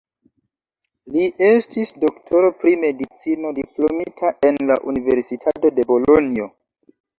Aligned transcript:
Li 1.15 1.27
estis 1.47 1.91
doktoro 2.05 2.49
pri 2.63 2.73
medicino 2.87 3.53
diplomita 3.59 4.33
en 4.51 4.59
la 4.73 4.81
Universitato 4.95 5.75
de 5.79 5.89
Bolonjo. 5.95 6.53